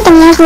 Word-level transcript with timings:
tenías. 0.00 0.38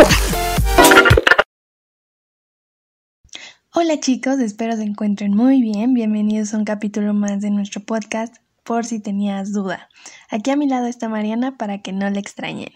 Hola 3.73 3.99
chicos, 3.99 4.39
espero 4.39 4.75
se 4.75 4.83
encuentren 4.83 5.35
muy 5.35 5.61
bien. 5.61 5.93
Bienvenidos 5.93 6.53
a 6.53 6.57
un 6.57 6.65
capítulo 6.65 7.13
más 7.13 7.41
de 7.41 7.51
nuestro 7.51 7.81
podcast 7.81 8.37
por 8.63 8.85
si 8.85 8.99
tenías 8.99 9.53
duda. 9.53 9.89
Aquí 10.29 10.51
a 10.51 10.57
mi 10.57 10.67
lado 10.67 10.87
está 10.87 11.07
Mariana 11.07 11.57
para 11.57 11.81
que 11.81 11.93
no 11.93 12.09
le 12.09 12.19
extrañen. 12.19 12.73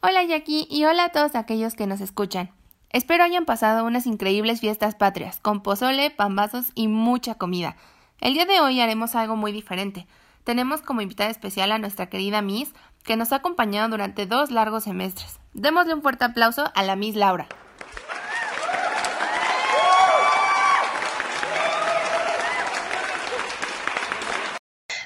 Hola 0.00 0.24
Jackie 0.24 0.66
y 0.70 0.84
hola 0.84 1.06
a 1.06 1.08
todos 1.10 1.34
aquellos 1.34 1.74
que 1.74 1.86
nos 1.86 2.00
escuchan. 2.00 2.50
Espero 2.88 3.24
hayan 3.24 3.44
pasado 3.44 3.84
unas 3.84 4.06
increíbles 4.06 4.60
fiestas 4.60 4.94
patrias, 4.94 5.38
con 5.40 5.62
pozole, 5.62 6.10
pambazos 6.10 6.66
y 6.74 6.88
mucha 6.88 7.34
comida. 7.34 7.76
El 8.20 8.34
día 8.34 8.46
de 8.46 8.60
hoy 8.60 8.80
haremos 8.80 9.14
algo 9.14 9.36
muy 9.36 9.52
diferente. 9.52 10.06
Tenemos 10.44 10.80
como 10.80 11.02
invitada 11.02 11.30
especial 11.30 11.70
a 11.72 11.78
nuestra 11.78 12.08
querida 12.08 12.40
Miss, 12.40 12.72
que 13.04 13.16
nos 13.16 13.32
ha 13.32 13.36
acompañado 13.36 13.88
durante 13.90 14.26
dos 14.26 14.50
largos 14.50 14.84
semestres. 14.84 15.39
Démosle 15.52 15.94
un 15.94 16.02
fuerte 16.02 16.24
aplauso 16.24 16.70
a 16.74 16.82
la 16.84 16.94
Miss 16.94 17.16
Laura. 17.16 17.48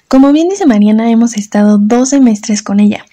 Como 0.07 0.33
bien 0.33 0.49
dice 0.49 0.67
Mariana, 0.67 1.11
hemos 1.11 1.37
estado 1.37 1.79
dos 1.79 2.11
semestres 2.11 2.63
con 2.63 2.79
ella. 2.79 3.05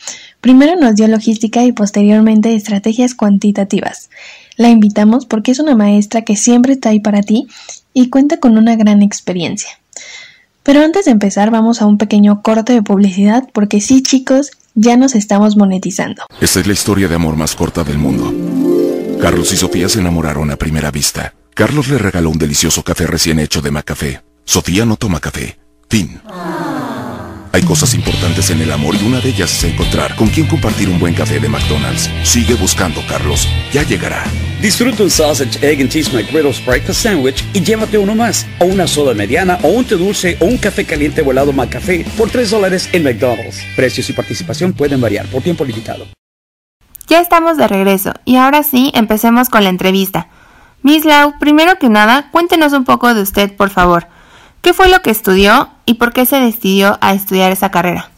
Primero 0.41 0.75
nos 0.75 0.95
dio 0.95 1.07
logística 1.07 1.63
y 1.63 1.71
posteriormente 1.71 2.53
estrategias 2.53 3.15
cuantitativas. 3.15 4.09
La 4.57 4.69
invitamos 4.69 5.25
porque 5.25 5.51
es 5.51 5.59
una 5.59 5.75
maestra 5.75 6.23
que 6.23 6.35
siempre 6.35 6.73
está 6.73 6.89
ahí 6.89 6.99
para 6.99 7.21
ti 7.21 7.47
y 7.93 8.09
cuenta 8.09 8.37
con 8.41 8.57
una 8.57 8.75
gran 8.75 9.01
experiencia. 9.01 9.69
Pero 10.63 10.81
antes 10.81 11.05
de 11.05 11.11
empezar 11.11 11.49
vamos 11.49 11.81
a 11.81 11.85
un 11.85 11.97
pequeño 11.97 12.41
corte 12.43 12.73
de 12.73 12.83
publicidad 12.83 13.47
porque 13.53 13.81
sí 13.81 14.03
chicos, 14.03 14.51
ya 14.75 14.97
nos 14.97 15.15
estamos 15.15 15.57
monetizando. 15.57 16.23
Esta 16.39 16.59
es 16.59 16.67
la 16.67 16.73
historia 16.73 17.07
de 17.07 17.15
amor 17.15 17.35
más 17.35 17.55
corta 17.55 17.83
del 17.83 17.97
mundo. 17.97 18.33
Carlos 19.21 19.51
y 19.53 19.57
Sofía 19.57 19.87
se 19.89 19.99
enamoraron 19.99 20.49
a 20.51 20.55
primera 20.55 20.91
vista. 20.91 21.33
Carlos 21.53 21.89
le 21.89 21.97
regaló 21.97 22.29
un 22.29 22.37
delicioso 22.37 22.83
café 22.83 23.05
recién 23.05 23.39
hecho 23.39 23.61
de 23.61 23.71
Macafé. 23.71 24.21
Sofía 24.45 24.85
no 24.85 24.97
toma 24.97 25.19
café. 25.19 25.59
Fin. 25.89 26.21
Hay 27.53 27.63
cosas 27.63 27.93
importantes 27.93 28.49
en 28.49 28.61
el 28.61 28.71
amor 28.71 28.95
y 28.95 29.05
una 29.05 29.19
de 29.19 29.29
ellas 29.29 29.51
es 29.51 29.63
encontrar 29.65 30.15
con 30.15 30.29
quién 30.29 30.47
compartir 30.47 30.89
un 30.89 30.99
buen 30.99 31.13
café 31.13 31.39
de 31.39 31.49
McDonald's. 31.49 32.09
Sigue 32.23 32.53
buscando, 32.55 33.01
Carlos. 33.07 33.47
Ya 33.73 33.83
llegará. 33.83 34.23
Disfruta 34.61 35.01
un 35.01 35.09
sausage, 35.09 35.57
egg 35.63 35.81
and 35.81 35.89
cheese 35.89 36.13
McGriddles 36.13 36.63
breakfast 36.63 37.01
sandwich 37.01 37.43
y 37.51 37.63
llévate 37.63 37.97
uno 37.97 38.13
más, 38.13 38.45
o 38.59 38.65
una 38.65 38.85
soda 38.85 39.15
mediana, 39.15 39.57
o 39.63 39.69
un 39.69 39.83
té 39.83 39.95
dulce, 39.95 40.37
o 40.39 40.45
un 40.45 40.59
café 40.59 40.85
caliente 40.85 41.23
volado 41.23 41.51
McCafé 41.51 42.05
por 42.15 42.29
3 42.29 42.51
dólares 42.51 42.87
en 42.93 43.03
McDonald's. 43.03 43.63
Precios 43.75 44.07
y 44.11 44.13
participación 44.13 44.73
pueden 44.73 45.01
variar 45.01 45.25
por 45.25 45.41
tiempo 45.41 45.65
limitado. 45.65 46.05
Ya 47.07 47.19
estamos 47.21 47.57
de 47.57 47.67
regreso 47.67 48.13
y 48.23 48.35
ahora 48.35 48.61
sí, 48.61 48.91
empecemos 48.93 49.49
con 49.49 49.63
la 49.63 49.71
entrevista. 49.71 50.27
Miss 50.83 51.05
Lau, 51.05 51.39
primero 51.39 51.79
que 51.79 51.89
nada, 51.89 52.29
cuéntenos 52.31 52.71
un 52.73 52.85
poco 52.85 53.15
de 53.15 53.23
usted, 53.23 53.55
por 53.55 53.71
favor. 53.71 54.09
¿Qué 54.61 54.73
fue 54.73 54.89
lo 54.89 55.01
que 55.01 55.09
estudió 55.09 55.69
y 55.87 55.95
por 55.95 56.13
qué 56.13 56.27
se 56.27 56.39
decidió 56.39 56.99
a 57.01 57.15
estudiar 57.15 57.51
esa 57.51 57.71
carrera? 57.71 58.11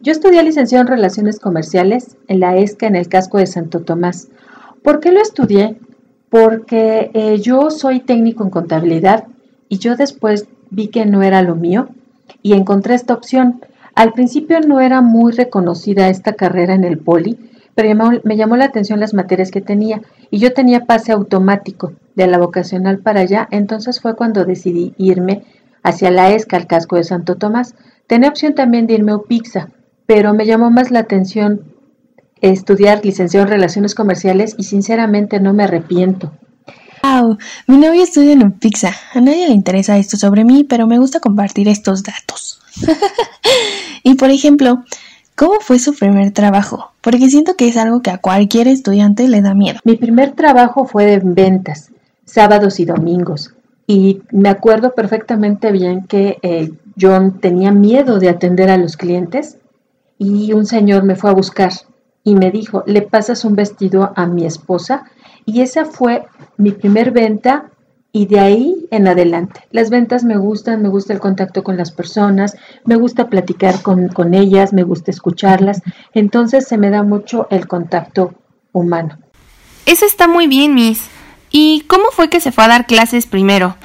Yo 0.00 0.10
estudié 0.10 0.42
licenciado 0.42 0.82
en 0.82 0.88
Relaciones 0.88 1.38
Comerciales 1.38 2.16
en 2.26 2.40
la 2.40 2.56
ESCA 2.56 2.88
en 2.88 2.96
el 2.96 3.08
casco 3.08 3.38
de 3.38 3.46
Santo 3.46 3.80
Tomás. 3.80 4.28
¿Por 4.84 5.00
qué 5.00 5.12
lo 5.12 5.22
estudié? 5.22 5.78
Porque 6.28 7.10
eh, 7.14 7.38
yo 7.40 7.70
soy 7.70 8.00
técnico 8.00 8.44
en 8.44 8.50
contabilidad 8.50 9.24
y 9.70 9.78
yo 9.78 9.96
después 9.96 10.46
vi 10.68 10.88
que 10.88 11.06
no 11.06 11.22
era 11.22 11.40
lo 11.40 11.56
mío 11.56 11.88
y 12.42 12.52
encontré 12.52 12.94
esta 12.94 13.14
opción. 13.14 13.62
Al 13.94 14.12
principio 14.12 14.60
no 14.60 14.80
era 14.80 15.00
muy 15.00 15.32
reconocida 15.32 16.10
esta 16.10 16.34
carrera 16.34 16.74
en 16.74 16.84
el 16.84 16.98
poli, 16.98 17.38
pero 17.74 18.20
me 18.24 18.36
llamó 18.36 18.58
la 18.58 18.66
atención 18.66 19.00
las 19.00 19.14
materias 19.14 19.50
que 19.50 19.62
tenía 19.62 20.02
y 20.30 20.36
yo 20.36 20.52
tenía 20.52 20.84
pase 20.84 21.12
automático 21.12 21.94
de 22.14 22.26
la 22.26 22.36
vocacional 22.36 22.98
para 22.98 23.20
allá, 23.20 23.48
entonces 23.50 24.02
fue 24.02 24.14
cuando 24.14 24.44
decidí 24.44 24.92
irme 24.98 25.44
hacia 25.82 26.10
la 26.10 26.30
ESCA, 26.30 26.58
al 26.58 26.66
casco 26.66 26.96
de 26.96 27.04
Santo 27.04 27.36
Tomás. 27.36 27.74
Tenía 28.06 28.28
opción 28.28 28.54
también 28.54 28.86
de 28.86 28.92
irme 28.92 29.12
a 29.12 29.16
UPIXA, 29.16 29.70
pero 30.04 30.34
me 30.34 30.44
llamó 30.44 30.70
más 30.70 30.90
la 30.90 30.98
atención 30.98 31.73
estudiar 32.50 33.04
licenciado 33.04 33.46
en 33.46 33.52
Relaciones 33.52 33.94
Comerciales 33.94 34.54
y 34.58 34.64
sinceramente 34.64 35.40
no 35.40 35.52
me 35.54 35.64
arrepiento. 35.64 36.32
Wow, 37.02 37.38
mi 37.66 37.76
novio 37.76 38.02
estudia 38.02 38.32
en 38.32 38.44
UPIXA. 38.44 38.94
A 39.14 39.20
nadie 39.20 39.46
le 39.48 39.54
interesa 39.54 39.98
esto 39.98 40.16
sobre 40.16 40.44
mí, 40.44 40.64
pero 40.64 40.86
me 40.86 40.98
gusta 40.98 41.20
compartir 41.20 41.68
estos 41.68 42.02
datos. 42.02 42.60
y 44.02 44.14
por 44.14 44.30
ejemplo, 44.30 44.82
¿Cómo 45.36 45.54
fue 45.58 45.80
su 45.80 45.94
primer 45.94 46.30
trabajo? 46.30 46.92
Porque 47.00 47.28
siento 47.28 47.56
que 47.56 47.66
es 47.66 47.76
algo 47.76 48.02
que 48.02 48.10
a 48.10 48.18
cualquier 48.18 48.68
estudiante 48.68 49.26
le 49.26 49.42
da 49.42 49.52
miedo. 49.52 49.80
Mi 49.82 49.96
primer 49.96 50.32
trabajo 50.32 50.84
fue 50.86 51.06
de 51.06 51.20
ventas, 51.24 51.90
sábados 52.24 52.78
y 52.78 52.84
domingos. 52.84 53.52
Y 53.88 54.22
me 54.30 54.48
acuerdo 54.48 54.94
perfectamente 54.94 55.72
bien 55.72 56.06
que 56.06 56.38
eh, 56.42 56.70
yo 56.94 57.32
tenía 57.40 57.72
miedo 57.72 58.20
de 58.20 58.28
atender 58.28 58.70
a 58.70 58.76
los 58.76 58.96
clientes 58.96 59.58
y 60.18 60.52
un 60.52 60.66
señor 60.66 61.02
me 61.02 61.16
fue 61.16 61.30
a 61.30 61.34
buscar 61.34 61.72
y 62.24 62.34
me 62.34 62.50
dijo, 62.50 62.82
le 62.86 63.02
pasas 63.02 63.44
un 63.44 63.54
vestido 63.54 64.12
a 64.16 64.26
mi 64.26 64.46
esposa. 64.46 65.04
Y 65.44 65.60
esa 65.60 65.84
fue 65.84 66.24
mi 66.56 66.72
primer 66.72 67.10
venta 67.10 67.70
y 68.10 68.26
de 68.26 68.40
ahí 68.40 68.86
en 68.90 69.06
adelante. 69.06 69.60
Las 69.70 69.90
ventas 69.90 70.24
me 70.24 70.38
gustan, 70.38 70.80
me 70.80 70.88
gusta 70.88 71.12
el 71.12 71.20
contacto 71.20 71.62
con 71.62 71.76
las 71.76 71.90
personas, 71.90 72.56
me 72.84 72.94
gusta 72.94 73.28
platicar 73.28 73.82
con, 73.82 74.34
ellas, 74.34 74.72
me 74.72 74.84
gusta 74.84 75.10
escucharlas, 75.10 75.82
entonces 76.14 76.66
se 76.66 76.78
me 76.78 76.90
da 76.90 77.02
mucho 77.02 77.48
el 77.50 77.66
contacto 77.66 78.32
humano. 78.72 79.18
Eso 79.84 80.06
está 80.06 80.28
muy 80.28 80.46
bien, 80.46 80.74
Miss. 80.74 81.08
¿Y 81.50 81.82
cómo 81.88 82.04
fue 82.10 82.30
que 82.30 82.40
se 82.40 82.52
fue 82.52 82.64
a 82.64 82.68
dar 82.68 82.86
clases 82.86 83.26
primero? 83.26 83.76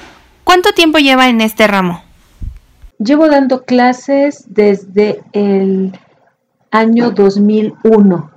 ¿Cuánto 0.44 0.72
tiempo 0.72 0.98
lleva 0.98 1.28
en 1.28 1.40
este 1.40 1.66
ramo? 1.66 2.02
Llevo 2.98 3.28
dando 3.28 3.64
clases 3.64 4.44
desde 4.48 5.22
el 5.32 5.92
año 6.70 7.10
2001. 7.10 8.29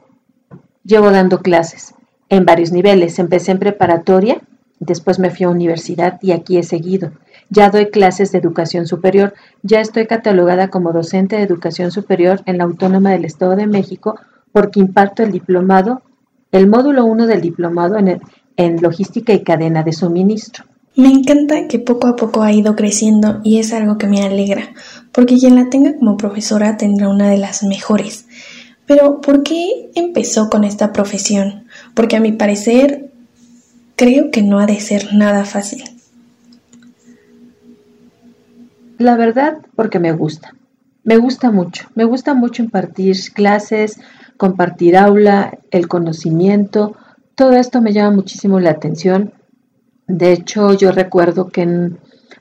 Llevo 0.84 1.12
dando 1.12 1.42
clases 1.42 1.94
en 2.30 2.46
varios 2.46 2.72
niveles. 2.72 3.20
Empecé 3.20 3.52
en 3.52 3.60
preparatoria, 3.60 4.42
Después 4.86 5.18
me 5.18 5.30
fui 5.30 5.46
a 5.46 5.50
universidad 5.50 6.20
y 6.22 6.32
aquí 6.32 6.58
he 6.58 6.64
seguido. 6.64 7.14
Ya 7.50 7.70
doy 7.70 7.90
clases 7.90 8.32
de 8.32 8.40
educación 8.40 8.86
superior. 8.86 9.34
Ya 9.62 9.80
estoy 9.80 10.08
catalogada 10.08 10.70
como 10.70 10.92
docente 10.92 11.38
de 11.38 11.44
educación 11.44 11.92
superior 11.92 12.42
en 12.46 12.58
la 12.58 12.66
Autónoma 12.66 13.12
del 13.12 13.24
Estado 13.24 13.56
de 13.56 13.68
México 13.68 14.20
porque 14.52 14.82
imparto 14.82 15.24
el 15.24 15.32
diplomado, 15.32 16.02
el 16.52 16.68
módulo 16.68 17.06
1 17.06 17.28
del 17.28 17.42
diplomado 17.42 17.98
en, 17.98 18.22
en 18.58 18.82
logística 18.82 19.32
y 19.34 19.44
cadena 19.44 19.84
de 19.84 19.94
suministro. 19.94 20.66
Me 20.96 21.08
encanta 21.08 21.68
que 21.68 21.80
poco 21.80 22.08
a 22.08 22.16
poco 22.16 22.44
ha 22.44 22.52
ido 22.52 22.76
creciendo 22.76 23.40
y 23.44 23.60
es 23.60 23.74
algo 23.74 23.98
que 23.98 24.08
me 24.08 24.22
alegra, 24.22 24.74
porque 25.12 25.38
quien 25.40 25.56
la 25.56 25.70
tenga 25.70 25.96
como 25.98 26.18
profesora 26.18 26.78
tendrá 26.78 27.10
una 27.10 27.30
de 27.30 27.38
las 27.38 27.64
mejores. 27.64 28.28
Pero, 28.86 29.22
¿por 29.22 29.44
qué 29.44 29.92
empezó 29.96 30.50
con 30.50 30.64
esta 30.64 30.92
profesión? 30.92 31.66
Porque 31.94 32.18
a 32.18 32.20
mi 32.20 32.34
parecer 32.34 33.14
Creo 33.96 34.32
que 34.32 34.42
no 34.42 34.60
ha 34.60 34.66
de 34.66 34.80
ser 34.80 35.14
nada 35.14 35.46
fácil. 35.46 35.84
La 38.98 39.16
verdad, 39.16 39.60
porque 39.76 40.00
me 40.00 40.12
gusta. 40.14 40.56
Me 41.04 41.18
gusta 41.18 41.52
mucho. 41.52 41.88
Me 41.94 42.04
gusta 42.04 42.34
mucho 42.34 42.64
impartir 42.64 43.16
clases, 43.34 44.00
compartir 44.38 44.98
aula, 44.98 45.60
el 45.70 45.88
conocimiento. 45.88 46.96
Todo 47.36 47.54
esto 47.54 47.82
me 47.82 47.94
llama 47.94 48.16
muchísimo 48.16 48.60
la 48.60 48.72
atención. 48.72 49.34
De 50.08 50.32
hecho, 50.32 50.74
yo 50.74 50.92
recuerdo 50.92 51.50
que 51.50 51.92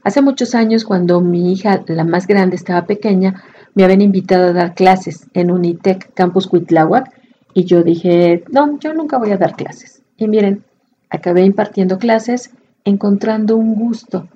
hace 0.05 0.23
muchos 0.23 0.55
años, 0.55 0.85
cuando 0.85 1.21
mi 1.21 1.53
hija, 1.53 1.83
la 1.87 2.05
más 2.05 2.27
grande, 2.27 2.57
estaba 2.57 2.87
pequeña, 2.87 3.43
me 3.75 3.85
habían 3.85 4.03
invitado 4.03 4.49
a 4.49 4.53
dar 4.53 4.75
clases 4.75 5.27
en 5.35 5.51
Unitec 5.51 6.13
Campus 6.15 6.47
Cuitláhuac 6.47 7.11
y 7.55 7.65
yo 7.65 7.83
dije, 7.83 8.45
no, 8.51 8.79
yo 8.79 8.95
nunca 8.95 9.19
voy 9.19 9.31
a 9.31 9.37
dar 9.37 9.57
clases. 9.57 10.03
Y 10.17 10.29
miren, 10.29 10.65
acabé 11.11 11.43
impartiendo 11.45 11.99
clases, 11.99 12.51
encontrando 12.85 13.57
un 13.57 13.75
gusto 13.75 14.29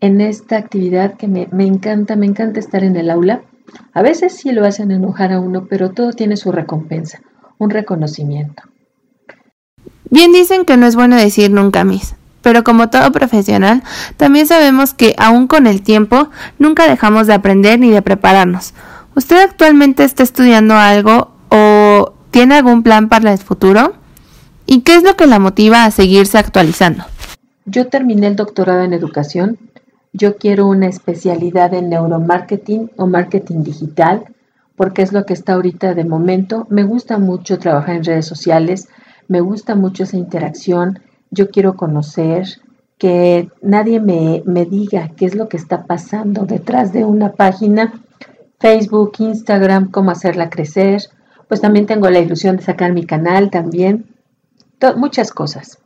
en 0.00 0.20
esta 0.20 0.56
actividad 0.56 1.14
que 1.16 1.28
me, 1.28 1.48
encanta, 1.64 2.16
me 2.16 2.26
encanta 2.26 2.60
estar 2.60 2.84
en 2.84 2.96
el 2.96 3.10
aula. 3.10 3.42
A 3.92 4.02
veces 4.02 4.36
sí 4.36 4.52
lo 4.52 4.64
hacen 4.64 4.90
enojar 4.90 5.32
a 5.32 5.40
uno, 5.40 5.66
pero 5.68 5.90
todo 5.90 6.12
tiene 6.12 6.36
su 6.36 6.52
recompensa, 6.52 7.20
un 7.58 7.70
reconocimiento. 7.70 8.62
Bien 10.08 10.32
dicen 10.32 10.64
que 10.64 10.76
no 10.76 10.86
es 10.86 10.96
bueno 10.96 11.16
decir 11.16 11.50
nunca 11.50 11.84
mis, 11.84 12.16
pero 12.42 12.64
como 12.64 12.90
todo 12.90 13.12
profesional, 13.12 13.82
también 14.16 14.46
sabemos 14.46 14.94
que 14.94 15.14
aún 15.18 15.46
con 15.46 15.66
el 15.66 15.82
tiempo 15.82 16.30
nunca 16.58 16.88
dejamos 16.88 17.26
de 17.26 17.34
aprender 17.34 17.78
ni 17.78 17.90
de 17.90 18.02
prepararnos. 18.02 18.74
¿Usted 19.14 19.42
actualmente 19.42 20.04
está 20.04 20.22
estudiando 20.22 20.74
algo 20.74 21.32
o 21.48 22.14
tiene 22.30 22.56
algún 22.56 22.82
plan 22.82 23.08
para 23.08 23.32
el 23.32 23.38
futuro? 23.38 23.94
¿Y 24.66 24.82
qué 24.82 24.94
es 24.94 25.02
lo 25.02 25.16
que 25.16 25.26
la 25.26 25.38
motiva 25.38 25.84
a 25.84 25.90
seguirse 25.90 26.38
actualizando? 26.38 27.04
Yo 27.66 27.88
terminé 27.88 28.28
el 28.28 28.36
doctorado 28.36 28.82
en 28.82 28.92
educación. 28.92 29.58
Yo 30.12 30.36
quiero 30.36 30.66
una 30.66 30.86
especialidad 30.86 31.74
en 31.74 31.88
neuromarketing 31.88 32.90
o 32.96 33.06
marketing 33.06 33.62
digital, 33.62 34.24
porque 34.76 35.02
es 35.02 35.12
lo 35.12 35.26
que 35.26 35.34
está 35.34 35.54
ahorita 35.54 35.94
de 35.94 36.04
momento. 36.04 36.66
Me 36.70 36.84
gusta 36.84 37.18
mucho 37.18 37.58
trabajar 37.58 37.96
en 37.96 38.04
redes 38.04 38.26
sociales. 38.26 38.88
Me 39.28 39.40
gusta 39.40 39.74
mucho 39.74 40.04
esa 40.04 40.16
interacción. 40.16 41.00
Yo 41.30 41.50
quiero 41.50 41.76
conocer, 41.76 42.46
que 42.98 43.48
nadie 43.62 43.98
me, 43.98 44.42
me 44.44 44.66
diga 44.66 45.08
qué 45.16 45.24
es 45.24 45.34
lo 45.34 45.48
que 45.48 45.56
está 45.56 45.86
pasando 45.86 46.44
detrás 46.44 46.92
de 46.92 47.04
una 47.04 47.32
página. 47.32 47.94
Facebook, 48.58 49.12
Instagram, 49.18 49.90
cómo 49.90 50.10
hacerla 50.10 50.50
crecer. 50.50 51.02
Pues 51.48 51.62
también 51.62 51.86
tengo 51.86 52.10
la 52.10 52.18
ilusión 52.18 52.56
de 52.56 52.62
sacar 52.62 52.92
mi 52.92 53.06
canal 53.06 53.50
también. 53.50 54.04
muchas 54.96 55.32
cosas. 55.32 55.78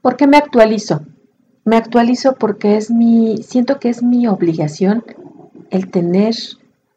¿Por 0.00 0.16
qué 0.16 0.26
me 0.26 0.38
actualizo? 0.38 1.02
Me 1.64 1.76
actualizo 1.76 2.36
porque 2.36 2.78
es 2.78 2.90
mi, 2.90 3.42
siento 3.42 3.78
que 3.78 3.90
es 3.90 4.02
mi 4.02 4.26
obligación 4.26 5.04
el 5.70 5.90
tener 5.90 6.34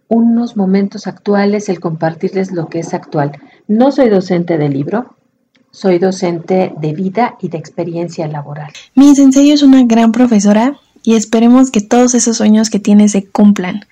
unos 0.07 0.55
momentos 0.55 1.07
actuales, 1.07 1.67
el 1.67 1.81
compartirles 1.81 2.51
lo 2.51 2.67
que 2.67 2.79
es 2.79 2.93
actual. 2.93 3.33
No 3.67 3.91
soy 3.91 4.09
docente 4.09 4.57
de 4.57 4.69
libro, 4.69 5.15
soy 5.71 5.99
docente 5.99 6.73
de 6.77 6.93
vida 6.93 7.35
y 7.41 7.49
de 7.49 7.57
experiencia 7.57 8.27
laboral. 8.27 8.71
Mi 8.95 9.15
sensei 9.15 9.51
es 9.51 9.63
una 9.63 9.83
gran 9.83 10.11
profesora 10.11 10.77
y 11.03 11.15
esperemos 11.15 11.71
que 11.71 11.81
todos 11.81 12.13
esos 12.13 12.37
sueños 12.37 12.69
que 12.69 12.79
tiene 12.79 13.09
se 13.09 13.25
cumplan. 13.25 13.85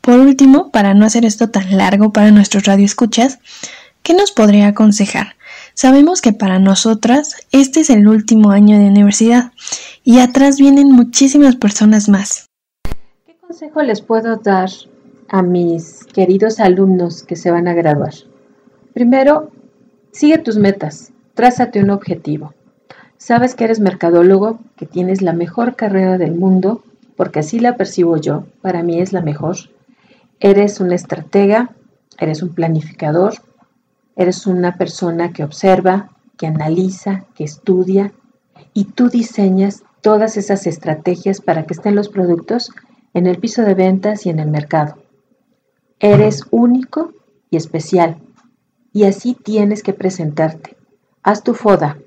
Por 0.00 0.18
último, 0.18 0.70
para 0.70 0.94
no 0.94 1.04
hacer 1.04 1.24
esto 1.24 1.50
tan 1.50 1.76
largo 1.76 2.12
para 2.12 2.30
nuestros 2.30 2.64
radioescuchas, 2.64 3.38
¿qué 4.02 4.14
nos 4.14 4.32
podría 4.32 4.68
aconsejar? 4.68 5.36
Sabemos 5.74 6.22
que 6.22 6.32
para 6.32 6.58
nosotras 6.58 7.36
este 7.52 7.80
es 7.80 7.90
el 7.90 8.08
último 8.08 8.50
año 8.50 8.78
de 8.78 8.86
universidad 8.86 9.52
y 10.04 10.20
atrás 10.20 10.58
vienen 10.58 10.90
muchísimas 10.90 11.56
personas 11.56 12.08
más. 12.08 12.46
¿Qué 13.26 13.36
consejo 13.36 13.82
les 13.82 14.00
puedo 14.00 14.36
dar 14.36 14.70
a 15.30 15.42
mis 15.42 16.04
queridos 16.12 16.58
alumnos 16.58 17.22
que 17.22 17.36
se 17.36 17.50
van 17.50 17.68
a 17.68 17.74
graduar. 17.74 18.12
Primero, 18.92 19.50
sigue 20.12 20.38
tus 20.38 20.56
metas, 20.56 21.12
trázate 21.34 21.82
un 21.82 21.90
objetivo. 21.90 22.54
Sabes 23.16 23.54
que 23.54 23.64
eres 23.64 23.80
mercadólogo, 23.80 24.60
que 24.76 24.86
tienes 24.86 25.22
la 25.22 25.32
mejor 25.32 25.76
carrera 25.76 26.18
del 26.18 26.34
mundo, 26.34 26.82
porque 27.16 27.40
así 27.40 27.60
la 27.60 27.76
percibo 27.76 28.16
yo, 28.16 28.44
para 28.62 28.82
mí 28.82 29.00
es 29.00 29.12
la 29.12 29.20
mejor. 29.20 29.56
Eres 30.38 30.80
una 30.80 30.94
estratega, 30.94 31.70
eres 32.18 32.42
un 32.42 32.54
planificador, 32.54 33.34
eres 34.16 34.46
una 34.46 34.76
persona 34.76 35.32
que 35.32 35.44
observa, 35.44 36.10
que 36.38 36.46
analiza, 36.46 37.24
que 37.34 37.44
estudia 37.44 38.12
y 38.72 38.84
tú 38.84 39.08
diseñas 39.10 39.82
todas 40.00 40.36
esas 40.36 40.66
estrategias 40.66 41.40
para 41.40 41.64
que 41.64 41.74
estén 41.74 41.94
los 41.94 42.08
productos 42.08 42.70
en 43.12 43.26
el 43.26 43.38
piso 43.38 43.62
de 43.62 43.74
ventas 43.74 44.24
y 44.24 44.30
en 44.30 44.38
el 44.38 44.50
mercado. 44.50 44.96
Eres 45.98 46.44
único 46.50 47.12
y 47.50 47.56
especial, 47.56 48.16
y 48.92 49.04
así 49.04 49.34
tienes 49.34 49.82
que 49.82 49.92
presentarte. 49.92 50.76
Haz 51.22 51.42
tu 51.42 51.54
foda. 51.54 51.98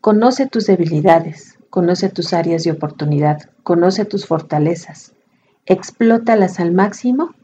Conoce 0.00 0.46
tus 0.46 0.66
debilidades, 0.66 1.58
conoce 1.70 2.08
tus 2.08 2.32
áreas 2.32 2.64
de 2.64 2.70
oportunidad, 2.70 3.50
conoce 3.62 4.04
tus 4.04 4.26
fortalezas. 4.26 5.12
Explótalas 5.66 6.60
al 6.60 6.72
máximo 6.72 7.34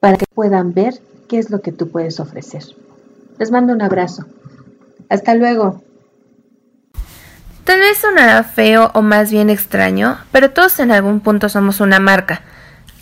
para 0.00 0.16
que 0.16 0.26
puedan 0.34 0.74
ver 0.74 0.94
qué 1.28 1.38
es 1.38 1.50
lo 1.50 1.60
que 1.60 1.72
tú 1.72 1.88
puedes 1.88 2.18
ofrecer. 2.18 2.64
Les 3.38 3.50
mando 3.50 3.72
un 3.72 3.82
abrazo. 3.82 4.26
Hasta 5.08 5.34
luego. 5.34 5.82
Tal 7.64 7.78
vez 7.78 7.98
sonará 7.98 8.42
feo 8.42 8.90
o 8.94 9.02
más 9.02 9.30
bien 9.30 9.48
extraño, 9.48 10.18
pero 10.32 10.50
todos 10.50 10.80
en 10.80 10.90
algún 10.90 11.20
punto 11.20 11.48
somos 11.48 11.80
una 11.80 12.00
marca 12.00 12.42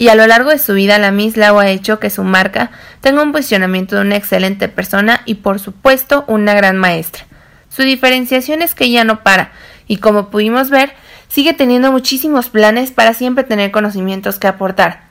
y 0.01 0.09
a 0.09 0.15
lo 0.15 0.27
largo 0.27 0.49
de 0.49 0.59
su 0.59 0.73
vida 0.73 0.99
la 0.99 1.11
Miss 1.11 1.37
Lau 1.37 1.59
ha 1.59 1.69
hecho 1.69 2.01
que 2.01 2.09
su 2.09 2.25
marca 2.25 2.71
tenga 3.03 3.23
un 3.23 3.33
posicionamiento 3.33 3.97
de 3.97 4.01
una 4.01 4.17
excelente 4.17 4.67
persona 4.69 5.21
y 5.27 5.35
por 5.35 5.61
supuesto 5.61 6.25
una 6.27 6.55
gran 6.55 6.79
maestra. 6.79 7.27
Su 7.69 7.83
diferenciación 7.83 8.63
es 8.63 8.75
que 8.75 8.85
ella 8.85 9.05
no 9.05 9.23
para 9.23 9.53
y 9.87 9.99
como 9.99 10.31
pudimos 10.31 10.71
ver 10.71 10.95
sigue 11.29 11.53
teniendo 11.53 11.93
muchísimos 11.93 12.49
planes 12.49 12.93
para 12.93 13.13
siempre 13.13 13.45
tener 13.45 13.73
conocimientos 13.73 14.39
que 14.39 14.47
aportar. 14.47 15.03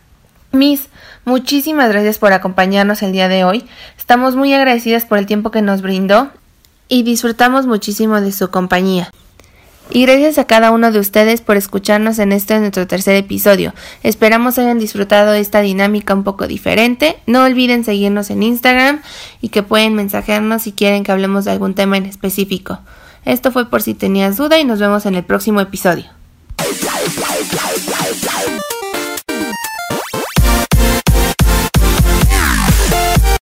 Miss, 0.51 0.87
muchísimas 1.23 1.89
gracias 1.91 2.17
por 2.17 2.33
acompañarnos 2.33 3.03
el 3.03 3.11
día 3.11 3.27
de 3.27 3.43
hoy. 3.43 3.65
Estamos 3.95 4.35
muy 4.35 4.55
agradecidas 4.55 5.05
por 5.05 5.19
el 5.19 5.27
tiempo 5.27 5.51
que 5.51 5.61
nos 5.61 5.83
brindó 5.83 6.31
y 6.87 7.03
disfrutamos 7.03 7.67
muchísimo 7.67 8.21
de 8.21 8.31
su 8.31 8.49
compañía. 8.49 9.11
Y 9.91 10.03
gracias 10.03 10.37
a 10.37 10.45
cada 10.45 10.69
uno 10.69 10.91
de 10.91 10.99
ustedes 10.99 11.41
por 11.41 11.57
escucharnos 11.57 12.19
en 12.19 12.31
este 12.31 12.59
nuestro 12.59 12.85
tercer 12.85 13.15
episodio. 13.15 13.73
Esperamos 14.03 14.59
hayan 14.59 14.77
disfrutado 14.77 15.33
esta 15.33 15.61
dinámica 15.61 16.13
un 16.13 16.23
poco 16.23 16.47
diferente. 16.47 17.17
No 17.25 17.43
olviden 17.43 17.83
seguirnos 17.83 18.29
en 18.29 18.43
Instagram 18.43 19.01
y 19.41 19.49
que 19.49 19.63
pueden 19.63 19.95
mensajearnos 19.95 20.61
si 20.61 20.73
quieren 20.73 21.03
que 21.03 21.11
hablemos 21.11 21.45
de 21.45 21.51
algún 21.51 21.73
tema 21.73 21.97
en 21.97 22.05
específico. 22.05 22.79
Esto 23.25 23.51
fue 23.51 23.67
por 23.67 23.81
si 23.81 23.95
tenías 23.95 24.37
duda 24.37 24.59
y 24.59 24.63
nos 24.63 24.79
vemos 24.79 25.07
en 25.07 25.15
el 25.15 25.23
próximo 25.23 25.59
episodio. 25.59 26.18